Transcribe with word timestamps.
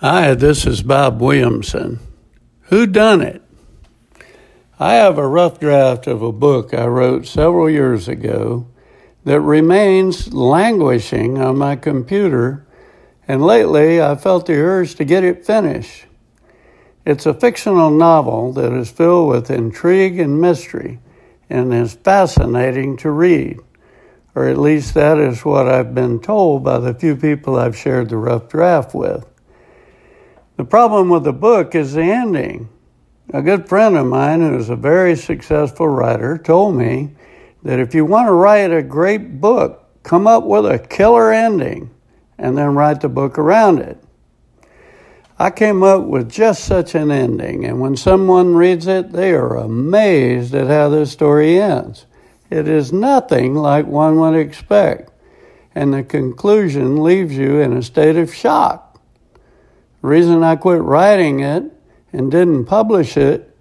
Hi, 0.00 0.34
this 0.34 0.66
is 0.66 0.82
Bob 0.82 1.20
Williamson. 1.22 2.00
Who 2.62 2.84
done 2.84 3.22
it? 3.22 3.40
I 4.78 4.94
have 4.94 5.18
a 5.18 5.26
rough 5.26 5.60
draft 5.60 6.08
of 6.08 6.20
a 6.20 6.32
book 6.32 6.74
I 6.74 6.86
wrote 6.86 7.26
several 7.26 7.70
years 7.70 8.08
ago 8.08 8.66
that 9.24 9.40
remains 9.40 10.34
languishing 10.34 11.38
on 11.38 11.58
my 11.58 11.76
computer, 11.76 12.66
and 13.28 13.40
lately 13.40 14.02
I 14.02 14.16
felt 14.16 14.46
the 14.46 14.54
urge 14.54 14.96
to 14.96 15.04
get 15.04 15.22
it 15.22 15.46
finished. 15.46 16.06
It's 17.06 17.24
a 17.24 17.32
fictional 17.32 17.90
novel 17.90 18.52
that 18.54 18.72
is 18.72 18.90
filled 18.90 19.28
with 19.28 19.48
intrigue 19.48 20.18
and 20.18 20.40
mystery 20.40 20.98
and 21.48 21.72
is 21.72 21.94
fascinating 21.94 22.96
to 22.96 23.12
read, 23.12 23.60
or 24.34 24.48
at 24.48 24.58
least 24.58 24.92
that 24.94 25.18
is 25.18 25.44
what 25.44 25.68
I've 25.68 25.94
been 25.94 26.18
told 26.18 26.64
by 26.64 26.80
the 26.80 26.94
few 26.94 27.14
people 27.14 27.54
I've 27.54 27.76
shared 27.76 28.08
the 28.08 28.16
rough 28.16 28.48
draft 28.48 28.92
with. 28.92 29.24
The 30.56 30.64
problem 30.64 31.08
with 31.08 31.24
the 31.24 31.32
book 31.32 31.74
is 31.74 31.94
the 31.94 32.02
ending. 32.02 32.68
A 33.32 33.42
good 33.42 33.68
friend 33.68 33.96
of 33.96 34.06
mine, 34.06 34.40
who 34.40 34.56
is 34.56 34.70
a 34.70 34.76
very 34.76 35.16
successful 35.16 35.88
writer, 35.88 36.38
told 36.38 36.76
me 36.76 37.14
that 37.64 37.80
if 37.80 37.94
you 37.94 38.04
want 38.04 38.28
to 38.28 38.32
write 38.32 38.72
a 38.72 38.82
great 38.82 39.40
book, 39.40 39.88
come 40.04 40.28
up 40.28 40.44
with 40.44 40.66
a 40.66 40.78
killer 40.78 41.32
ending 41.32 41.90
and 42.38 42.56
then 42.56 42.74
write 42.74 43.00
the 43.00 43.08
book 43.08 43.36
around 43.36 43.80
it. 43.80 43.98
I 45.38 45.50
came 45.50 45.82
up 45.82 46.04
with 46.04 46.30
just 46.30 46.64
such 46.64 46.94
an 46.94 47.10
ending, 47.10 47.64
and 47.64 47.80
when 47.80 47.96
someone 47.96 48.54
reads 48.54 48.86
it, 48.86 49.10
they 49.10 49.32
are 49.32 49.56
amazed 49.56 50.54
at 50.54 50.68
how 50.68 50.88
this 50.88 51.10
story 51.10 51.60
ends. 51.60 52.06
It 52.50 52.68
is 52.68 52.92
nothing 52.92 53.54
like 53.54 53.86
one 53.86 54.20
would 54.20 54.36
expect, 54.36 55.10
and 55.74 55.92
the 55.92 56.04
conclusion 56.04 57.02
leaves 57.02 57.36
you 57.36 57.58
in 57.58 57.72
a 57.72 57.82
state 57.82 58.16
of 58.16 58.32
shock. 58.32 58.83
The 60.04 60.10
reason 60.10 60.42
I 60.42 60.56
quit 60.56 60.82
writing 60.82 61.40
it 61.40 61.64
and 62.12 62.30
didn't 62.30 62.66
publish 62.66 63.16
it 63.16 63.56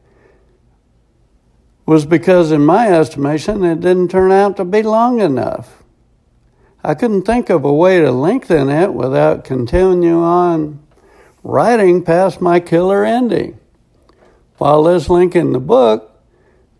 was 1.85 2.05
because, 2.05 2.51
in 2.51 2.65
my 2.65 2.91
estimation, 2.91 3.63
it 3.63 3.79
didn't 3.79 4.11
turn 4.11 4.29
out 4.29 4.57
to 4.57 4.65
be 4.65 4.83
long 4.83 5.21
enough. 5.21 5.83
I 6.83 6.95
couldn't 6.95 7.21
think 7.21 7.49
of 7.49 7.63
a 7.63 7.71
way 7.71 8.01
to 8.01 8.11
lengthen 8.11 8.67
it 8.67 8.93
without 8.93 9.45
continuing 9.45 10.15
on 10.15 10.85
writing 11.43 12.03
past 12.03 12.41
my 12.41 12.59
killer 12.59 13.05
ending. 13.05 13.57
While 14.57 14.83
this 14.83 15.09
link 15.09 15.37
in 15.37 15.53
the 15.53 15.61
book, 15.61 16.11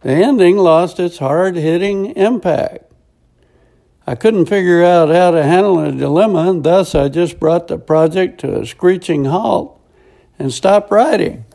the 0.02 0.12
ending 0.12 0.58
lost 0.58 1.00
its 1.00 1.20
hard 1.20 1.56
hitting 1.56 2.08
impact. 2.18 2.92
I 4.06 4.16
couldn't 4.16 4.48
figure 4.48 4.84
out 4.84 5.10
how 5.10 5.32
to 5.32 5.44
handle 5.44 5.80
a 5.80 5.92
dilemma, 5.92 6.50
and 6.50 6.64
thus 6.64 6.94
I 6.94 7.08
just 7.08 7.40
brought 7.40 7.68
the 7.68 7.78
project 7.78 8.42
to 8.42 8.62
a 8.62 8.66
screeching 8.66 9.26
halt 9.26 9.80
and 10.38 10.52
stopped 10.52 10.92
writing. 10.92 11.46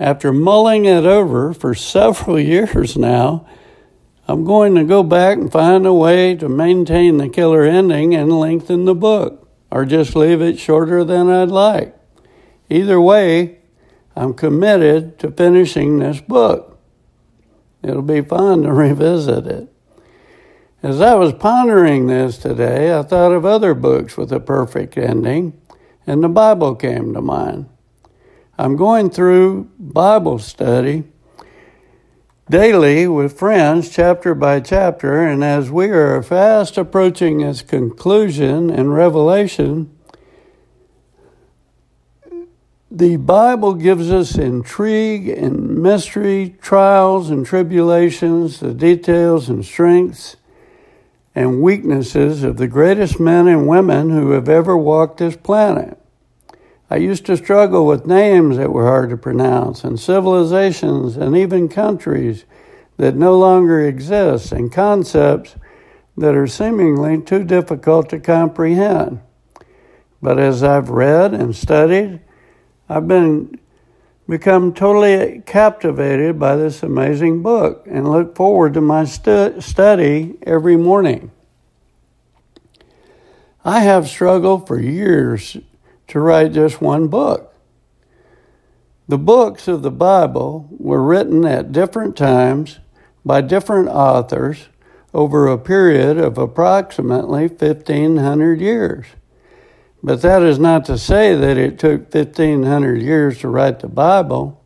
After 0.00 0.32
mulling 0.32 0.86
it 0.86 1.04
over 1.04 1.54
for 1.54 1.74
several 1.74 2.40
years 2.40 2.96
now, 2.96 3.46
I'm 4.26 4.44
going 4.44 4.74
to 4.74 4.84
go 4.84 5.02
back 5.02 5.38
and 5.38 5.52
find 5.52 5.86
a 5.86 5.92
way 5.92 6.34
to 6.36 6.48
maintain 6.48 7.18
the 7.18 7.28
killer 7.28 7.62
ending 7.62 8.14
and 8.14 8.40
lengthen 8.40 8.84
the 8.84 8.94
book, 8.94 9.48
or 9.70 9.84
just 9.84 10.16
leave 10.16 10.40
it 10.40 10.58
shorter 10.58 11.04
than 11.04 11.28
I'd 11.28 11.50
like. 11.50 11.94
Either 12.70 13.00
way, 13.00 13.58
I'm 14.16 14.34
committed 14.34 15.18
to 15.20 15.30
finishing 15.30 15.98
this 15.98 16.20
book. 16.20 16.78
It'll 17.82 18.02
be 18.02 18.22
fun 18.22 18.62
to 18.62 18.72
revisit 18.72 19.46
it. 19.46 19.73
As 20.84 21.00
I 21.00 21.14
was 21.14 21.32
pondering 21.32 22.08
this 22.08 22.36
today, 22.36 22.94
I 22.94 23.02
thought 23.02 23.32
of 23.32 23.46
other 23.46 23.72
books 23.72 24.18
with 24.18 24.30
a 24.30 24.38
perfect 24.38 24.98
ending, 24.98 25.58
and 26.06 26.22
the 26.22 26.28
Bible 26.28 26.74
came 26.74 27.14
to 27.14 27.22
mind. 27.22 27.70
I'm 28.58 28.76
going 28.76 29.08
through 29.08 29.70
Bible 29.78 30.38
study 30.38 31.04
daily 32.50 33.08
with 33.08 33.38
friends, 33.38 33.88
chapter 33.88 34.34
by 34.34 34.60
chapter, 34.60 35.26
and 35.26 35.42
as 35.42 35.70
we 35.70 35.88
are 35.88 36.22
fast 36.22 36.76
approaching 36.76 37.40
its 37.40 37.62
conclusion 37.62 38.68
and 38.68 38.92
revelation, 38.92 39.90
the 42.90 43.16
Bible 43.16 43.72
gives 43.72 44.10
us 44.10 44.36
intrigue 44.36 45.30
and 45.30 45.78
mystery, 45.78 46.58
trials 46.60 47.30
and 47.30 47.46
tribulations, 47.46 48.60
the 48.60 48.74
details 48.74 49.48
and 49.48 49.64
strengths 49.64 50.36
and 51.34 51.60
weaknesses 51.60 52.44
of 52.44 52.56
the 52.56 52.68
greatest 52.68 53.18
men 53.18 53.48
and 53.48 53.66
women 53.66 54.10
who 54.10 54.30
have 54.30 54.48
ever 54.48 54.76
walked 54.76 55.18
this 55.18 55.36
planet. 55.36 55.98
I 56.90 56.96
used 56.96 57.26
to 57.26 57.36
struggle 57.36 57.86
with 57.86 58.06
names 58.06 58.56
that 58.56 58.72
were 58.72 58.86
hard 58.86 59.10
to 59.10 59.16
pronounce, 59.16 59.82
and 59.82 59.98
civilizations, 59.98 61.16
and 61.16 61.36
even 61.36 61.68
countries 61.68 62.44
that 62.98 63.16
no 63.16 63.36
longer 63.36 63.84
exist, 63.84 64.52
and 64.52 64.70
concepts 64.70 65.56
that 66.16 66.36
are 66.36 66.46
seemingly 66.46 67.20
too 67.20 67.42
difficult 67.42 68.08
to 68.10 68.20
comprehend. 68.20 69.20
But 70.22 70.38
as 70.38 70.62
I've 70.62 70.90
read 70.90 71.34
and 71.34 71.56
studied, 71.56 72.20
I've 72.88 73.08
been 73.08 73.58
become 74.28 74.72
totally 74.72 75.42
captivated 75.44 76.38
by 76.38 76.56
this 76.56 76.82
amazing 76.82 77.42
book 77.42 77.86
and 77.90 78.10
look 78.10 78.34
forward 78.34 78.74
to 78.74 78.80
my 78.80 79.04
stu- 79.04 79.60
study 79.60 80.34
every 80.42 80.76
morning. 80.76 81.30
I 83.64 83.80
have 83.80 84.08
struggled 84.08 84.66
for 84.66 84.80
years 84.80 85.56
to 86.08 86.20
write 86.20 86.52
just 86.52 86.80
one 86.80 87.08
book. 87.08 87.54
The 89.06 89.18
books 89.18 89.68
of 89.68 89.82
the 89.82 89.90
Bible 89.90 90.68
were 90.70 91.02
written 91.02 91.44
at 91.44 91.72
different 91.72 92.16
times 92.16 92.78
by 93.24 93.42
different 93.42 93.88
authors 93.88 94.68
over 95.12 95.46
a 95.46 95.58
period 95.58 96.18
of 96.18 96.38
approximately 96.38 97.46
1500 97.46 98.60
years. 98.60 99.06
But 100.04 100.20
that 100.20 100.42
is 100.42 100.58
not 100.58 100.84
to 100.84 100.98
say 100.98 101.34
that 101.34 101.56
it 101.56 101.78
took 101.78 102.14
1,500 102.14 103.00
years 103.00 103.38
to 103.38 103.48
write 103.48 103.80
the 103.80 103.88
Bible, 103.88 104.62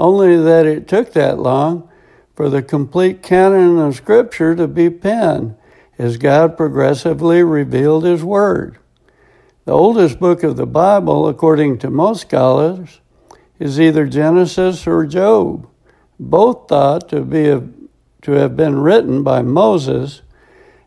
only 0.00 0.36
that 0.36 0.66
it 0.66 0.88
took 0.88 1.12
that 1.12 1.38
long 1.38 1.88
for 2.34 2.48
the 2.48 2.60
complete 2.60 3.22
canon 3.22 3.78
of 3.78 3.94
Scripture 3.94 4.56
to 4.56 4.66
be 4.66 4.90
penned 4.90 5.54
as 5.96 6.16
God 6.16 6.56
progressively 6.56 7.44
revealed 7.44 8.02
His 8.02 8.24
Word. 8.24 8.78
The 9.64 9.70
oldest 9.70 10.18
book 10.18 10.42
of 10.42 10.56
the 10.56 10.66
Bible, 10.66 11.28
according 11.28 11.78
to 11.78 11.88
most 11.88 12.22
scholars, 12.22 13.00
is 13.60 13.78
either 13.78 14.06
Genesis 14.06 14.88
or 14.88 15.06
Job, 15.06 15.68
both 16.18 16.66
thought 16.66 17.08
to, 17.10 17.20
be 17.20 17.60
to 18.22 18.32
have 18.32 18.56
been 18.56 18.80
written 18.80 19.22
by 19.22 19.40
Moses 19.40 20.22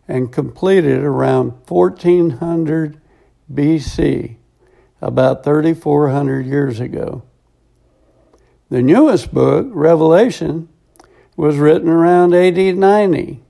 and 0.10 0.30
completed 0.30 1.00
around 1.00 1.54
1400 1.70 3.00
BC, 3.52 4.38
about 5.02 5.44
3,400 5.44 6.46
years 6.46 6.80
ago. 6.80 7.24
The 8.70 8.82
newest 8.82 9.34
book, 9.34 9.68
Revelation, 9.70 10.68
was 11.38 11.58
written 11.58 11.88
around 11.88 12.34
AD 12.34 12.58
90. 12.58 13.44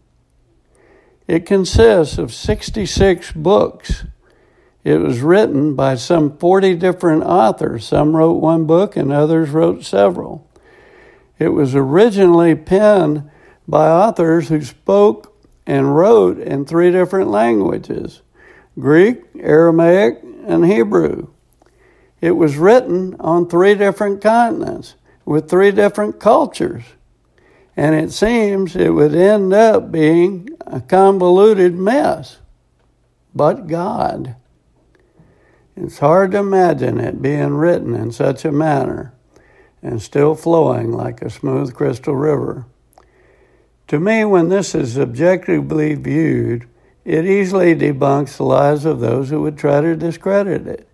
It 1.27 1.45
consists 1.45 2.17
of 2.17 2.33
66 2.33 3.31
books. 3.31 4.05
It 4.83 4.99
was 4.99 5.21
written 5.21 5.75
by 5.75 5.95
some 5.95 6.37
40 6.37 6.75
different 6.75 7.23
authors. 7.23 7.85
Some 7.85 8.15
wrote 8.15 8.39
one 8.41 8.65
book 8.65 8.95
and 8.95 9.11
others 9.11 9.49
wrote 9.49 9.83
several. 9.83 10.49
It 11.39 11.49
was 11.49 11.75
originally 11.75 12.55
penned 12.55 13.29
by 13.67 13.89
authors 13.89 14.47
who 14.47 14.61
spoke 14.61 15.35
and 15.65 15.95
wrote 15.95 16.39
in 16.39 16.65
three 16.65 16.91
different 16.91 17.29
languages 17.29 18.21
Greek, 18.79 19.23
Aramaic, 19.39 20.19
and 20.45 20.65
Hebrew. 20.65 21.27
It 22.21 22.31
was 22.31 22.57
written 22.57 23.15
on 23.19 23.47
three 23.47 23.75
different 23.75 24.21
continents 24.21 24.95
with 25.25 25.49
three 25.49 25.71
different 25.71 26.19
cultures. 26.19 26.83
And 27.75 27.95
it 27.95 28.11
seems 28.11 28.75
it 28.75 28.93
would 28.93 29.13
end 29.13 29.53
up 29.53 29.91
being 29.91 30.49
a 30.65 30.81
convoluted 30.81 31.75
mess. 31.75 32.37
But 33.35 33.67
God. 33.67 34.35
It's 35.75 35.99
hard 35.99 36.31
to 36.31 36.39
imagine 36.39 36.99
it 36.99 37.21
being 37.21 37.53
written 37.53 37.93
in 37.93 38.11
such 38.11 38.45
a 38.45 38.51
manner 38.51 39.13
and 39.83 40.01
still 40.01 40.33
flowing 40.33 40.91
like 40.91 41.21
a 41.21 41.29
smooth 41.29 41.75
crystal 41.75 42.15
river. 42.15 42.65
To 43.89 43.99
me, 43.99 44.25
when 44.25 44.49
this 44.49 44.73
is 44.73 44.97
objectively 44.97 45.93
viewed, 45.93 46.67
it 47.07 47.25
easily 47.25 47.73
debunks 47.73 48.35
the 48.35 48.43
lies 48.43 48.83
of 48.83 48.99
those 48.99 49.29
who 49.29 49.41
would 49.41 49.57
try 49.57 49.79
to 49.79 49.95
discredit 49.95 50.67
it. 50.67 50.89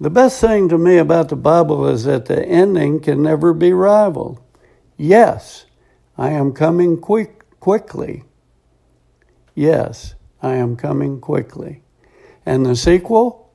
The 0.00 0.08
best 0.08 0.40
thing 0.40 0.70
to 0.70 0.78
me 0.78 0.96
about 0.96 1.28
the 1.28 1.36
Bible 1.36 1.86
is 1.86 2.04
that 2.04 2.24
the 2.24 2.42
ending 2.42 2.98
can 2.98 3.22
never 3.22 3.52
be 3.52 3.74
rivaled. 3.74 4.40
Yes, 4.96 5.66
I 6.16 6.30
am 6.30 6.52
coming 6.52 6.96
quick, 6.96 7.44
quickly. 7.60 8.24
Yes, 9.54 10.14
I 10.40 10.54
am 10.54 10.76
coming 10.76 11.20
quickly. 11.20 11.82
And 12.46 12.64
the 12.64 12.74
sequel? 12.74 13.52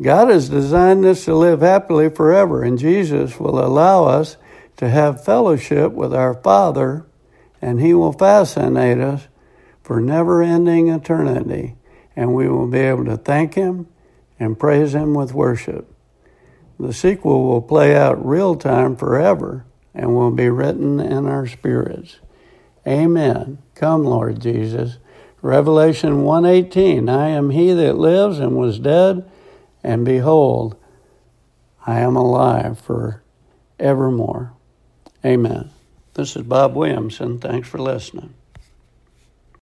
God 0.00 0.28
has 0.28 0.48
designed 0.48 1.04
us 1.04 1.24
to 1.24 1.34
live 1.34 1.60
happily 1.60 2.08
forever, 2.08 2.62
and 2.62 2.78
Jesus 2.78 3.40
will 3.40 3.58
allow 3.58 4.04
us 4.04 4.36
to 4.76 4.88
have 4.88 5.24
fellowship 5.24 5.90
with 5.90 6.14
our 6.14 6.34
Father, 6.34 7.04
and 7.60 7.80
He 7.80 7.94
will 7.94 8.12
fascinate 8.12 8.98
us 8.98 9.26
for 9.88 10.02
never 10.02 10.42
ending 10.42 10.90
eternity, 10.90 11.74
and 12.14 12.34
we 12.34 12.46
will 12.46 12.66
be 12.66 12.80
able 12.80 13.06
to 13.06 13.16
thank 13.16 13.54
Him 13.54 13.86
and 14.38 14.58
praise 14.58 14.94
Him 14.94 15.14
with 15.14 15.32
worship. 15.32 15.90
The 16.78 16.92
sequel 16.92 17.46
will 17.46 17.62
play 17.62 17.96
out 17.96 18.22
real 18.24 18.54
time 18.54 18.96
forever 18.96 19.64
and 19.94 20.14
will 20.14 20.30
be 20.30 20.50
written 20.50 21.00
in 21.00 21.24
our 21.24 21.46
spirits. 21.46 22.18
Amen. 22.86 23.62
Come, 23.74 24.04
Lord 24.04 24.42
Jesus. 24.42 24.98
Revelation 25.40 26.22
1:18 26.22 27.08
I 27.08 27.30
am 27.30 27.48
he 27.48 27.72
that 27.72 27.96
lives 27.96 28.38
and 28.40 28.58
was 28.58 28.78
dead 28.78 29.24
and 29.82 30.04
behold 30.04 30.76
I 31.86 32.00
am 32.00 32.14
alive 32.14 32.78
for 32.78 33.22
evermore. 33.78 34.52
Amen. 35.24 35.70
This 36.12 36.36
is 36.36 36.42
Bob 36.42 36.76
Williamson. 36.76 37.38
Thanks 37.38 37.68
for 37.68 37.78
listening. 37.78 38.34